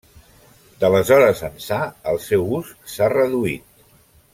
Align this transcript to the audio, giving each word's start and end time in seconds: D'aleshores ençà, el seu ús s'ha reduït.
D'aleshores 0.83 1.43
ençà, 1.49 1.79
el 2.15 2.19
seu 2.31 2.49
ús 2.61 2.73
s'ha 2.95 3.15
reduït. 3.19 3.83